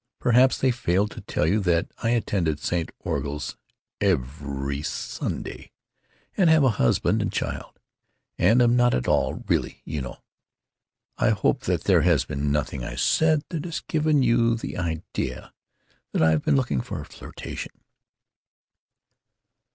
[0.19, 2.89] Perhaps they failed to tell you that I attend St.
[3.05, 3.55] Orgul's
[4.01, 5.69] evvvv'ry Sunday,
[6.35, 7.77] and have a husband and child,
[8.35, 10.17] and am not at all, really, you know.
[11.19, 15.53] I hope that there has been nothing I said that has given you the idea
[16.13, 17.73] that I have been looking for a flirtation."